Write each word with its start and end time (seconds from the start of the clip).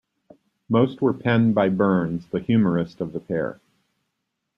Most 0.67 0.99
were 0.99 1.13
penned 1.13 1.53
by 1.53 1.69
Burns, 1.69 2.25
the 2.25 2.39
humorist 2.39 3.01
of 3.01 3.13
the 3.13 3.19
pair. 3.19 3.59